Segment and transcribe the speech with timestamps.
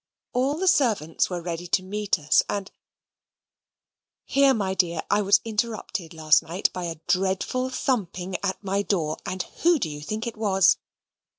[0.33, 2.71] All the servants were ready to meet us, and...
[4.25, 9.17] Here, my dear, I was interrupted last night by a dreadful thumping at my door:
[9.27, 10.77] and who do you think it was?